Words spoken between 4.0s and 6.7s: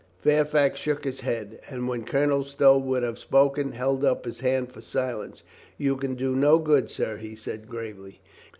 up his hand for silence. "You can do no